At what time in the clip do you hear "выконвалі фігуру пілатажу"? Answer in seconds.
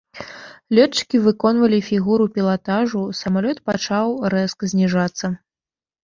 1.25-3.01